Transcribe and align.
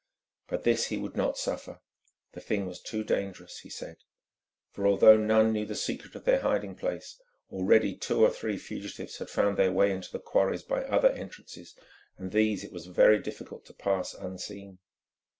But 0.47 0.63
this 0.63 0.87
he 0.87 0.97
would 0.97 1.15
not 1.15 1.37
suffer. 1.37 1.79
The 2.31 2.41
thing 2.41 2.65
was 2.65 2.81
too 2.81 3.03
dangerous, 3.03 3.59
he 3.59 3.69
said; 3.69 3.97
for 4.71 4.87
although 4.87 5.15
none 5.15 5.53
knew 5.53 5.63
the 5.67 5.75
secret 5.75 6.15
of 6.15 6.25
their 6.25 6.39
hiding 6.41 6.73
place, 6.73 7.21
already 7.51 7.95
two 7.95 8.23
or 8.25 8.31
three 8.31 8.57
fugitives 8.57 9.17
had 9.19 9.29
found 9.29 9.57
their 9.57 9.71
way 9.71 9.91
into 9.91 10.11
the 10.11 10.17
quarries 10.17 10.63
by 10.63 10.83
other 10.85 11.11
entrances, 11.11 11.75
and 12.17 12.31
these 12.31 12.63
it 12.63 12.73
was 12.73 12.87
very 12.87 13.19
difficult 13.19 13.63
to 13.65 13.75
pass 13.75 14.15
unseen. 14.15 14.79